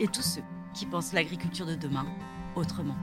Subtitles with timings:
[0.00, 0.42] et tous ceux
[0.72, 2.06] qui pensent l'agriculture de demain
[2.56, 2.96] autrement.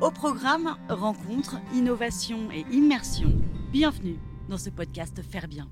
[0.00, 3.32] Au programme Rencontres, Innovation et Immersion,
[3.72, 4.18] bienvenue
[4.48, 5.68] dans ce podcast Faire Bien.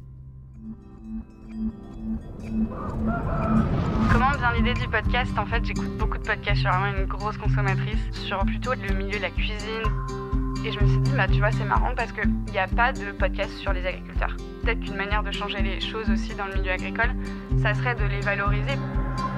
[4.11, 5.33] Comment vient l'idée du podcast?
[5.39, 6.57] En fait, j'écoute beaucoup de podcasts.
[6.57, 10.32] Je suis vraiment une grosse consommatrice sur plutôt le milieu de la cuisine.
[10.65, 12.93] Et je me suis dit, bah, tu vois, c'est marrant parce qu'il n'y a pas
[12.93, 14.37] de podcast sur les agriculteurs.
[14.63, 17.11] Peut-être qu'une manière de changer les choses aussi dans le milieu agricole,
[17.61, 18.79] ça serait de les valoriser.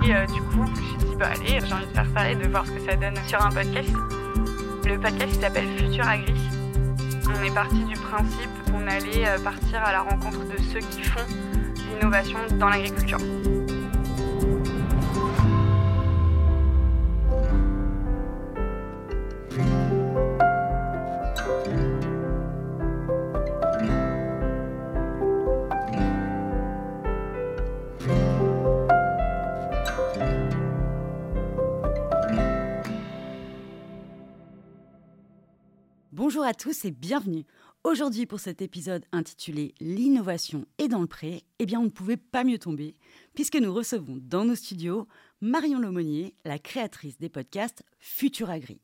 [0.05, 2.31] Et euh, du coup, je me suis dit, bah allez, j'ai envie de faire ça
[2.31, 3.93] et de voir ce que ça donne sur un podcast.
[4.85, 6.35] Le podcast s'appelle Futur Agri.
[7.27, 11.03] On est parti du principe qu'on allait euh, partir à la rencontre de ceux qui
[11.03, 11.25] font
[11.91, 13.19] l'innovation dans l'agriculture.
[36.35, 37.45] Bonjour à tous et bienvenue.
[37.85, 42.17] Aujourd'hui pour cet épisode intitulé L'innovation est dans le pré, eh bien on ne pouvait
[42.17, 42.97] pas mieux tomber
[43.35, 45.07] puisque nous recevons dans nos studios
[45.41, 48.81] Marion Lomonier, la créatrice des podcasts Futur Agri.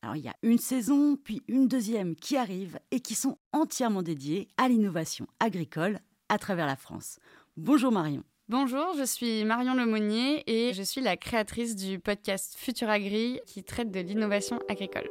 [0.00, 4.04] Alors il y a une saison puis une deuxième qui arrive et qui sont entièrement
[4.04, 5.98] dédiées à l'innovation agricole
[6.28, 7.18] à travers la France.
[7.56, 8.22] Bonjour Marion.
[8.48, 13.64] Bonjour, je suis Marion Lemonnier et je suis la créatrice du podcast Futur Agri qui
[13.64, 15.10] traite de l'innovation agricole.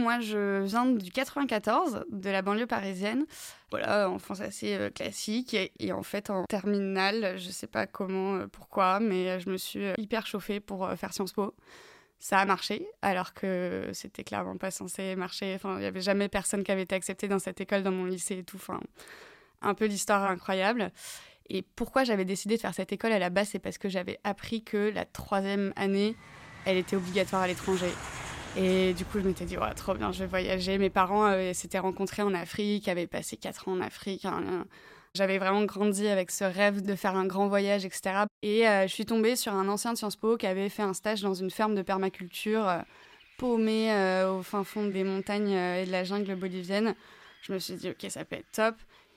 [0.00, 3.26] Moi, je viens du 94, de la banlieue parisienne.
[3.70, 5.54] Voilà, enfance assez euh, classique.
[5.54, 9.84] Et, en fait, en terminale, je sais pas comment, euh, pourquoi, mais je me suis
[9.84, 11.54] euh, hyper chauffée pour faire Sciences Po.
[12.18, 15.54] Ça a marché, alors que c'était clairement pas censé marcher.
[15.54, 18.06] Enfin, il y avait jamais personne qui avait été accepté dans cette école, dans mon
[18.06, 18.56] lycée et tout.
[18.56, 18.80] Enfin,
[19.60, 20.92] un peu l'histoire incroyable.
[21.50, 24.18] Et pourquoi j'avais décidé de faire cette école à la base, c'est parce que j'avais
[24.24, 26.14] appris que la troisième année,
[26.64, 27.90] elle était obligatoire à l'étranger.
[28.56, 30.76] Et du coup, je m'étais dit, ouais, trop bien, je vais voyager.
[30.78, 34.24] Mes parents euh, s'étaient rencontrés en Afrique, avaient passé quatre ans en Afrique.
[34.24, 34.66] Hein,
[35.14, 38.24] j'avais vraiment grandi avec ce rêve de faire un grand voyage, etc.
[38.42, 40.94] Et euh, je suis tombée sur un ancien de Sciences Po qui avait fait un
[40.94, 42.80] stage dans une ferme de permaculture euh,
[43.38, 43.90] paumée
[44.28, 46.94] au fin fond des montagnes et de la jungle bolivienne.
[47.40, 48.74] Je me suis dit, ok, ça peut être top.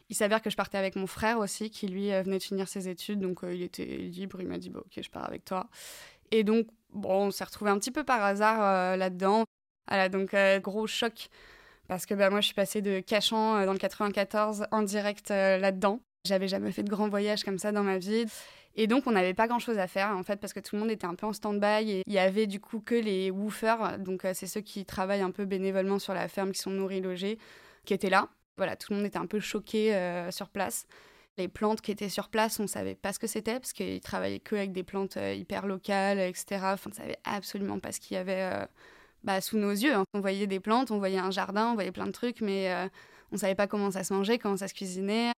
[0.10, 2.88] Il s'avère que je partais avec mon frère aussi, qui lui venait de finir ses
[2.88, 4.40] études, donc il était libre.
[4.40, 5.68] Il m'a dit, bon, ok, je pars avec toi.
[6.32, 9.44] Et donc, bon, on s'est retrouvé un petit peu par hasard euh, là-dedans.
[9.88, 11.30] Voilà, donc euh, gros choc
[11.88, 15.30] parce que bah, moi je suis passée de Cachan euh, dans le 94 en direct
[15.30, 16.00] là-dedans.
[16.26, 18.26] J'avais jamais fait de grand voyage comme ça dans ma vie.
[18.76, 20.90] Et donc, on n'avait pas grand-chose à faire, en fait, parce que tout le monde
[20.90, 21.92] était un peu en stand-by.
[21.92, 25.30] Et il y avait du coup que les woofers, donc c'est ceux qui travaillent un
[25.30, 27.38] peu bénévolement sur la ferme, qui sont nourris, logés,
[27.86, 28.30] qui étaient là.
[28.58, 29.94] Voilà, tout le monde était un peu choqué
[30.32, 30.88] sur place.
[31.38, 34.40] Les plantes qui étaient sur place, on savait pas ce que c'était parce qu'ils travaillaient
[34.40, 36.62] que avec des plantes euh, hyper locales, etc.
[36.62, 38.66] Enfin, on ne savait absolument pas ce qu'il y avait euh,
[39.24, 39.96] bah, sous nos yeux.
[39.96, 40.04] Hein.
[40.14, 42.88] On voyait des plantes, on voyait un jardin, on voyait plein de trucs, mais euh,
[43.32, 45.32] on ne savait pas comment ça se mangeait, comment ça se cuisinait.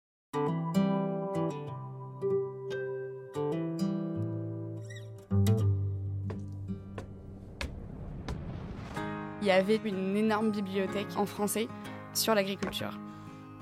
[9.43, 11.69] Il y avait une énorme bibliothèque en français
[12.15, 12.99] sur l'agriculture.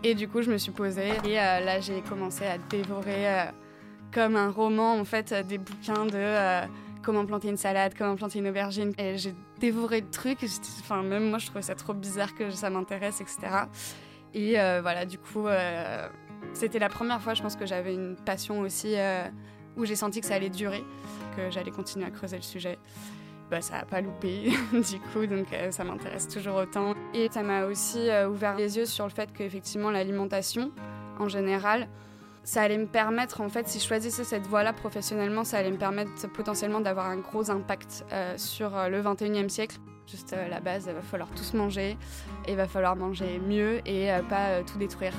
[0.04, 3.44] Et du coup, je me suis posée et euh, là, j'ai commencé à dévorer euh,
[4.12, 6.62] comme un roman, en fait, des bouquins de euh,
[7.04, 8.92] comment planter une salade, comment planter une aubergine.
[8.98, 10.38] Et j'ai dévoré le truc.
[10.80, 13.38] Enfin, même moi, je trouvais ça trop bizarre que ça m'intéresse, etc.
[14.34, 15.46] Et voilà, du coup,
[16.52, 18.96] c'était la première fois, je pense, que j'avais une passion aussi
[19.76, 20.84] où j'ai senti que ça allait durer,
[21.36, 22.78] que j'allais continuer à creuser le sujet.
[23.52, 26.94] Bah, ça n'a pas loupé du coup, donc euh, ça m'intéresse toujours autant.
[27.12, 30.72] Et ça m'a aussi euh, ouvert les yeux sur le fait qu'effectivement l'alimentation,
[31.18, 31.86] en général,
[32.44, 35.76] ça allait me permettre, en fait, si je choisissais cette voie-là professionnellement, ça allait me
[35.76, 39.76] permettre potentiellement d'avoir un gros impact euh, sur le 21e siècle.
[40.06, 41.98] Juste la base, il va falloir tous manger,
[42.46, 45.12] et il va falloir manger mieux et pas tout détruire.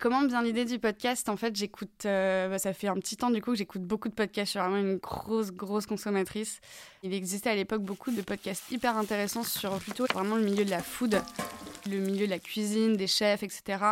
[0.00, 3.30] Comment bien l'idée du podcast En fait, j'écoute, euh, bah, ça fait un petit temps
[3.30, 4.46] du coup que j'écoute beaucoup de podcasts.
[4.46, 6.60] Je suis vraiment une grosse, grosse consommatrice.
[7.02, 10.70] Il existait à l'époque beaucoup de podcasts hyper intéressants sur plutôt vraiment le milieu de
[10.70, 11.20] la food,
[11.90, 13.84] le milieu de la cuisine, des chefs, etc.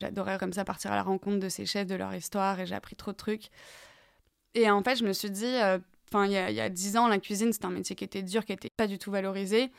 [0.00, 2.76] J'adorais comme ça partir à la rencontre de ces chefs, de leur histoire, et j'ai
[2.76, 3.48] appris trop de trucs.
[4.54, 5.78] Et en fait, je me suis dit, euh,
[6.12, 8.52] enfin, il y a dix ans, la cuisine, c'était un métier qui était dur, qui
[8.52, 9.72] n'était pas du tout valorisé.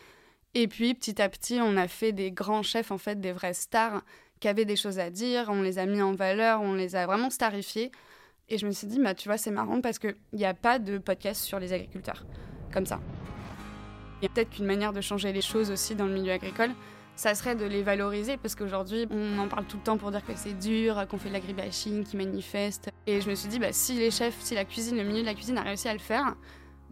[0.54, 3.54] Et puis, petit à petit, on a fait des grands chefs, en fait, des vraies
[3.54, 4.04] stars
[4.42, 7.06] qui avaient des choses à dire, on les a mis en valeur, on les a
[7.06, 7.92] vraiment starifiés.
[8.50, 10.80] Et je me suis dit, bah, tu vois, c'est marrant parce qu'il n'y a pas
[10.80, 12.26] de podcast sur les agriculteurs,
[12.74, 13.00] comme ça.
[14.22, 16.72] A peut-être qu'une manière de changer les choses aussi dans le milieu agricole,
[17.16, 20.26] ça serait de les valoriser parce qu'aujourd'hui, on en parle tout le temps pour dire
[20.26, 22.90] que c'est dur, qu'on fait de l'agribashing, qui manifeste.
[23.06, 25.28] Et je me suis dit, bah, si les chefs, si la cuisine, le milieu de
[25.28, 26.36] la cuisine a réussi à le faire,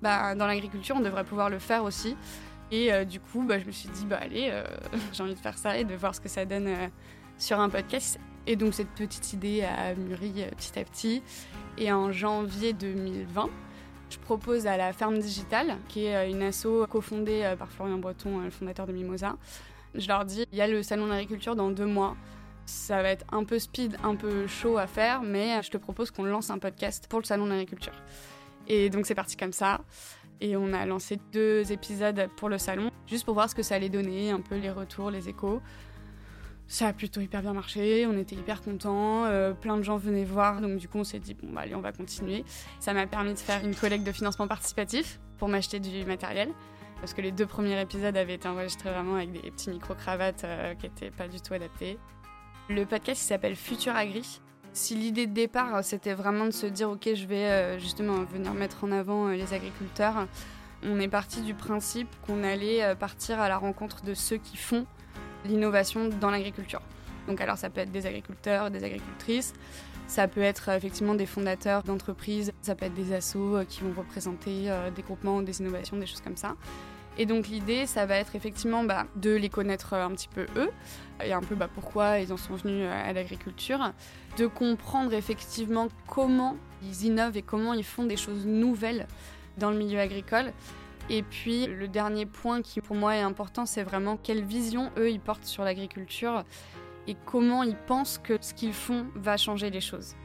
[0.01, 2.16] bah, dans l'agriculture, on devrait pouvoir le faire aussi.
[2.72, 4.63] Et euh, du coup, bah, je me suis dit, bah allez, euh,
[5.13, 6.88] j'ai envie de faire ça et de voir ce que ça donne euh,
[7.39, 8.19] sur un podcast.
[8.45, 11.24] Et donc cette petite idée a mûri euh, petit à petit.
[11.77, 13.50] Et en janvier 2020,
[14.09, 17.97] je propose à la Ferme Digitale, qui est euh, une asso cofondée euh, par Florian
[17.97, 19.36] Breton, le fondateur de Mimosa.
[19.95, 22.15] Je leur dis, il y a le salon d'agriculture dans deux mois.
[22.65, 26.12] Ça va être un peu speed, un peu chaud à faire, mais je te propose
[26.12, 27.94] qu'on lance un podcast pour le salon d'agriculture.
[28.68, 29.81] Et donc c'est parti comme ça.
[30.41, 33.75] Et on a lancé deux épisodes pour le salon, juste pour voir ce que ça
[33.75, 35.62] allait donner, un peu les retours, les échos.
[36.69, 40.24] Ça a plutôt hyper bien marché, on était hyper contents, euh, plein de gens venaient
[40.24, 42.45] voir, donc du coup on s'est dit bon bah allez on va continuer.
[42.80, 46.50] Ça m'a permis de faire une collecte de financement participatif pour m'acheter du matériel,
[47.00, 50.75] parce que les deux premiers épisodes avaient été enregistrés vraiment avec des petits micro-cravates euh,
[50.75, 51.98] qui n'étaient pas du tout adaptés.
[52.69, 54.39] Le podcast s'appelle Futur Agri.
[54.74, 58.54] Si l'idée de départ c'était vraiment de se dire ok je vais euh, justement venir
[58.54, 60.27] mettre en avant euh, les agriculteurs,
[60.83, 64.56] on est parti du principe qu'on allait euh, partir à la rencontre de ceux qui
[64.56, 64.86] font
[65.45, 66.81] l'innovation dans l'agriculture.
[67.27, 69.53] Donc alors ça peut être des agriculteurs, des agricultrices,
[70.09, 73.81] ça peut être euh, effectivement des fondateurs d'entreprises, ça peut être des assos euh, qui
[73.81, 76.56] vont représenter euh, des groupements, des innovations, des choses comme ça.
[77.19, 80.69] Et donc l'idée, ça va être effectivement bah, de les connaître un petit peu eux,
[81.24, 83.91] et un peu bah, pourquoi ils en sont venus à l'agriculture,
[84.38, 89.06] de comprendre effectivement comment ils innovent et comment ils font des choses nouvelles
[89.57, 90.53] dans le milieu agricole,
[91.10, 95.10] et puis le dernier point qui pour moi est important, c'est vraiment quelle vision eux
[95.10, 96.44] ils portent sur l'agriculture
[97.08, 100.16] et comment ils pensent que ce qu'ils font va changer les choses.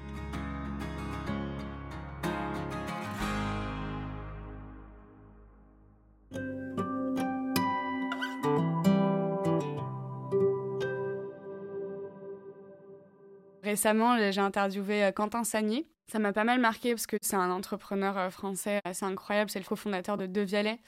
[13.63, 15.87] Récemment, j'ai interviewé Quentin Sagnier.
[16.15, 19.51] Ça m'a pas mal marqué parce que c'est un entrepreneur français assez incroyable.
[19.51, 20.79] C'est le cofondateur de Devialet,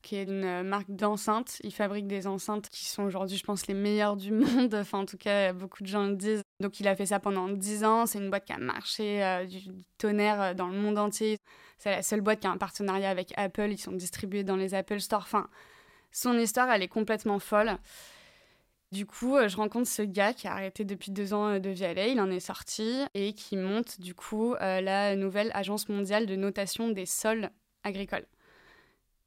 [0.00, 1.58] qui est une marque d'enceintes.
[1.64, 4.74] Il fabrique des enceintes qui sont aujourd'hui, je pense, les meilleures du monde.
[4.74, 6.42] Enfin, en tout cas, beaucoup de gens le disent.
[6.60, 8.06] Donc, il a fait ça pendant 10 ans.
[8.06, 9.58] C'est une boîte qui a marché euh, du
[9.98, 11.36] tonnerre dans le monde entier.
[11.76, 13.68] C'est la seule boîte qui a un partenariat avec Apple.
[13.70, 15.20] Ils sont distribués dans les Apple Store.
[15.20, 15.50] Enfin,
[16.10, 17.76] son histoire, elle est complètement folle.
[18.92, 22.20] Du coup, je rencontre ce gars qui a arrêté depuis deux ans de Vialet, il
[22.20, 27.06] en est sorti et qui monte du coup la nouvelle agence mondiale de notation des
[27.06, 27.50] sols
[27.84, 28.26] agricoles.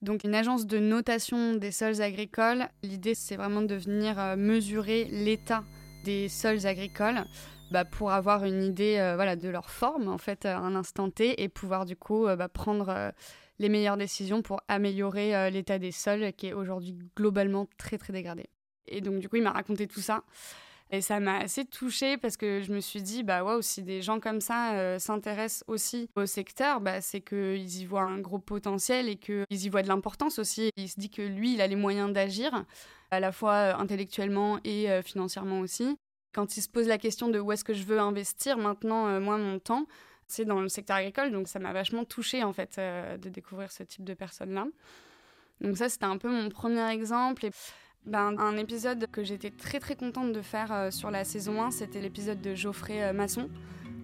[0.02, 5.64] Donc une agence de notation des sols agricoles, l'idée c'est vraiment de venir mesurer l'état
[6.04, 7.24] des sols agricoles
[7.74, 11.42] bah, pour avoir une idée euh, de leur forme en fait à un instant T
[11.42, 13.10] et pouvoir du coup bah, prendre euh,
[13.58, 18.14] les meilleures décisions pour améliorer euh, l'état des sols qui est aujourd'hui globalement très très
[18.14, 18.46] dégradé.
[18.88, 20.24] Et donc, du coup, il m'a raconté tout ça.
[20.94, 24.04] Et ça m'a assez touchée parce que je me suis dit, bah waouh, si des
[24.04, 28.38] gens comme ça euh, s'intéressent aussi au secteur, bah, c'est qu'ils y voient un gros
[28.38, 30.70] potentiel et qu'ils y voient de l'importance aussi.
[30.78, 32.64] Il se dit que lui, il a les moyens d'agir,
[33.10, 35.98] à la fois euh, intellectuellement et euh, financièrement aussi.
[36.32, 39.38] Quand il se pose la question de où est-ce que je veux investir maintenant, moi,
[39.40, 39.88] mon temps,
[40.28, 41.32] c'est dans le secteur agricole.
[41.32, 44.66] Donc ça m'a vachement touchée, en fait, de découvrir ce type de personnes-là.
[45.62, 47.50] Donc ça, c'était un peu mon premier exemple.
[48.06, 51.72] Ben, un épisode que j'étais très très contente de faire euh, sur la saison 1,
[51.72, 53.50] c'était l'épisode de Geoffrey euh, Masson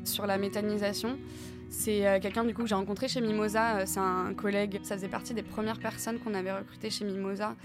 [0.06, 1.20] sur la méthanisation.
[1.70, 5.10] C'est euh, quelqu'un du coup que j'ai rencontré chez Mimosa, c'est un collègue, ça faisait
[5.10, 7.56] partie des premières personnes qu'on avait recrutées chez Mimosa,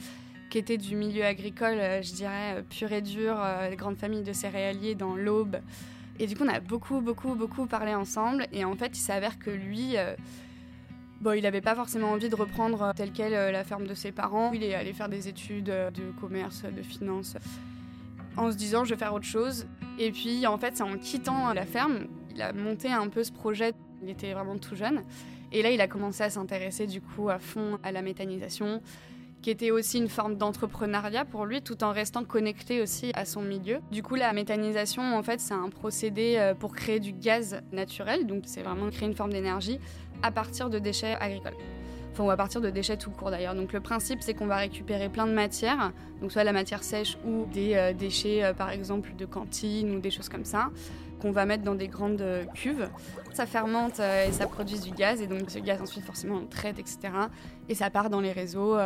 [0.51, 4.95] qui était du milieu agricole, je dirais, pur et dur, les grandes familles de céréaliers
[4.97, 5.59] dans l'Aube.
[6.19, 8.47] Et du coup, on a beaucoup, beaucoup, beaucoup parlé ensemble.
[8.53, 9.97] Et en fait, il s'avère que lui,
[11.21, 13.95] Bon, il n'avait pas forcément envie de reprendre euh, telle quelle euh, la ferme de
[13.95, 14.53] ses parents.
[14.53, 17.37] Il est allé faire des études euh, de commerce, de finance,
[18.37, 19.67] en se disant je vais faire autre chose.
[19.99, 23.33] Et puis en fait, c'est en quittant la ferme, il a monté un peu ce
[23.33, 23.73] projet.
[24.03, 25.03] Il était vraiment tout jeune.
[25.53, 28.83] Et là, il a commencé à s'intéresser du coup à fond à la méthanisation,
[29.41, 33.41] qui était aussi une forme d'entrepreneuriat pour lui, tout en restant connecté aussi à son
[33.41, 33.79] milieu.
[33.93, 38.43] Du coup, la méthanisation, en fait, c'est un procédé pour créer du gaz naturel, donc
[38.47, 39.79] c'est vraiment créer une forme d'énergie
[40.25, 41.55] à partir de déchets agricoles.
[42.13, 43.55] Enfin, ou à partir de déchets tout court d'ailleurs.
[43.55, 47.19] Donc le principe, c'est qu'on va récupérer plein de matières, donc soit la matière sèche
[47.27, 50.71] ou des euh, déchets, euh, par exemple, de cantine ou des choses comme ça
[51.21, 52.89] qu'on va mettre dans des grandes euh, cuves.
[53.33, 56.79] Ça fermente et ça produit du gaz, et donc ce gaz ensuite forcément on traite,
[56.79, 56.99] etc.
[57.69, 58.77] Et ça part dans les réseaux.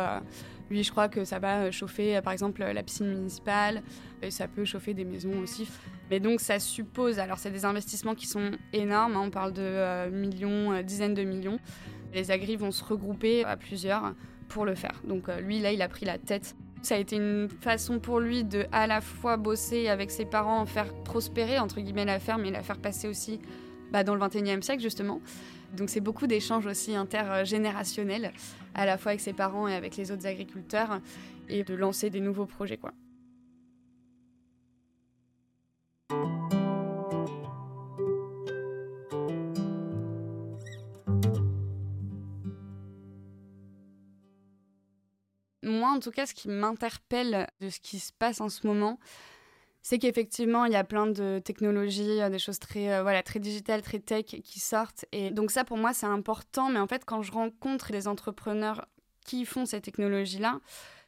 [0.71, 3.83] Lui, je crois que ça va chauffer par exemple la piscine municipale,
[4.23, 5.67] et ça peut chauffer des maisons aussi.
[6.09, 9.23] Mais donc ça suppose, alors c'est des investissements qui sont énormes, hein.
[9.25, 11.59] on parle de millions, dizaines de millions.
[12.13, 14.15] Les agris vont se regrouper à plusieurs
[14.47, 15.01] pour le faire.
[15.03, 18.43] Donc lui, là, il a pris la tête ça a été une façon pour lui
[18.43, 22.51] de à la fois bosser avec ses parents, faire prospérer entre guillemets la ferme et
[22.51, 23.39] la faire passer aussi
[23.91, 25.21] bah, dans le 21e siècle justement.
[25.75, 28.31] Donc c'est beaucoup d'échanges aussi intergénérationnels,
[28.73, 30.99] à la fois avec ses parents et avec les autres agriculteurs,
[31.47, 32.93] et de lancer des nouveaux projets quoi.
[45.69, 48.99] Moi, en tout cas, ce qui m'interpelle de ce qui se passe en ce moment,
[49.81, 53.39] c'est qu'effectivement, il y a plein de technologies, euh, des choses très, euh, voilà, très
[53.39, 55.05] digitales, très tech qui sortent.
[55.11, 56.69] Et donc ça, pour moi, c'est important.
[56.69, 58.85] Mais en fait, quand je rencontre les entrepreneurs
[59.25, 60.59] qui font ces technologies-là,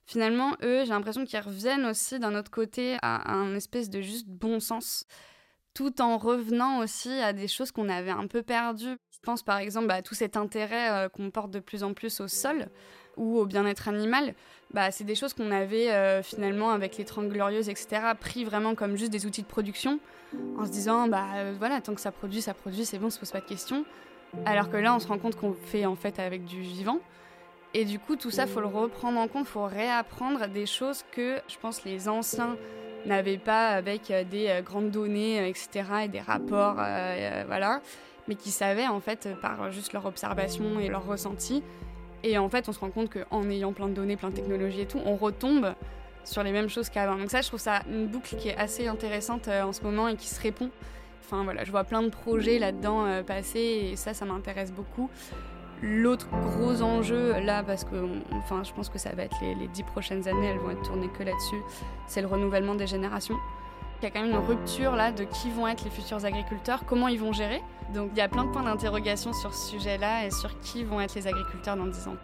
[0.06, 4.28] finalement, eux, j'ai l'impression qu'ils reviennent aussi d'un autre côté à un espèce de juste
[4.28, 5.06] bon sens,
[5.74, 8.98] tout en revenant aussi à des choses qu'on avait un peu perdues.
[9.12, 12.20] Je pense par exemple à tout cet intérêt euh, qu'on porte de plus en plus
[12.20, 12.68] au sol
[13.18, 14.34] ou au bien-être animal,
[14.74, 18.76] bah, c'est des choses qu'on avait euh, finalement avec les Trente Glorieuses, etc., pris vraiment
[18.76, 20.00] comme juste des outils de production,
[20.58, 23.10] en se disant, bah euh, voilà, tant que ça produit, ça produit, c'est bon, on
[23.10, 23.86] se pose pas de questions.
[24.46, 27.00] Alors que là, on se rend compte qu'on fait en fait avec du vivant.
[27.74, 31.40] Et du coup, tout ça, faut le reprendre en compte, faut réapprendre des choses que
[31.48, 32.58] je pense les anciens
[33.06, 36.76] n'avaient pas avec euh, des grandes données, etc., et des rapports,
[37.48, 37.82] voilà,
[38.28, 41.64] mais qui savaient en fait par juste leur observation et leur ressenti
[42.24, 44.82] et en fait, on se rend compte qu'en ayant plein de données, plein de technologies
[44.82, 45.74] et tout, on retombe
[46.24, 47.18] sur les mêmes choses qu'avant.
[47.18, 50.08] Donc ça, je trouve ça une boucle qui est assez intéressante euh, en ce moment
[50.08, 50.70] et qui se répond.
[51.24, 55.10] Enfin voilà, je vois plein de projets là-dedans euh, passer et ça, ça m'intéresse beaucoup.
[55.82, 57.96] L'autre gros enjeu là, parce que
[58.34, 60.84] enfin, je pense que ça va être les, les dix prochaines années, elles vont être
[60.84, 61.62] tournées que là-dessus,
[62.08, 63.38] c'est le renouvellement des générations.
[64.02, 66.86] Il y a quand même une rupture là de qui vont être les futurs agriculteurs,
[66.86, 67.62] comment ils vont gérer.
[67.94, 71.02] Donc il y a plein de points d'interrogation sur ce sujet-là et sur qui vont
[71.02, 72.16] être les agriculteurs dans 10 ans.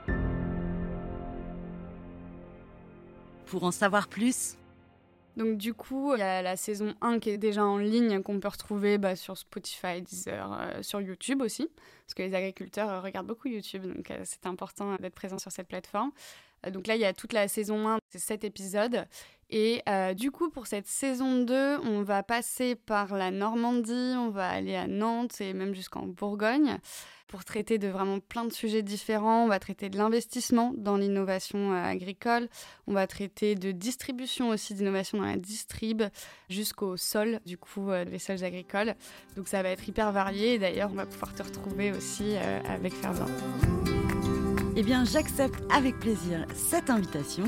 [3.47, 4.55] Pour en savoir plus,
[5.37, 8.39] donc du coup, il y a la saison 1 qui est déjà en ligne, qu'on
[8.39, 11.69] peut retrouver bah, sur Spotify, Deezer, euh, sur YouTube aussi,
[12.05, 15.51] parce que les agriculteurs euh, regardent beaucoup YouTube, donc euh, c'est important d'être présent sur
[15.51, 16.11] cette plateforme.
[16.71, 19.05] donc là, il y a toute la saison 1, c'est 7 épisodes,
[19.49, 24.29] et euh, du coup, pour cette saison 2, on va passer par la Normandie, on
[24.29, 26.77] va aller à Nantes et même jusqu'en Bourgogne
[27.27, 29.45] pour traiter de vraiment plein de sujets différents.
[29.45, 32.49] On va traiter de l'investissement dans l'innovation euh, agricole,
[32.87, 36.03] on va traiter de distribution aussi, d'innovation dans la distrib,
[36.49, 38.95] jusqu'au sol, du coup, euh, des sols agricoles.
[39.37, 40.59] Donc ça va être hyper varié.
[40.59, 43.27] D'ailleurs, on va pouvoir te retrouver aussi avec Ferzan.
[44.79, 47.45] Eh bien, j'accepte avec plaisir cette invitation.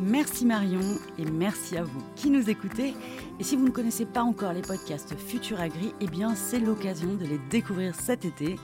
[0.00, 2.92] Merci Marion et merci à vous qui nous écoutez.
[3.40, 7.14] Et si vous ne connaissez pas encore les podcasts Futur Agri, eh bien, c'est l'occasion
[7.14, 8.56] de les découvrir cet été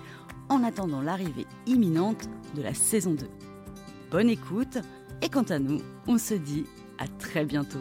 [0.51, 3.27] en attendant l'arrivée imminente de la saison 2.
[4.11, 4.77] Bonne écoute
[5.23, 6.67] et quant à nous, on se dit
[6.99, 7.81] à très bientôt.